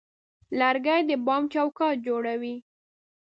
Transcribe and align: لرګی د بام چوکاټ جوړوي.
لرګی 0.59 1.01
د 1.09 1.11
بام 1.25 1.43
چوکاټ 1.53 1.95
جوړوي. 2.07 2.55